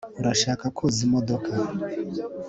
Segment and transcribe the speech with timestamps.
[0.19, 1.51] urashaka koza imodoka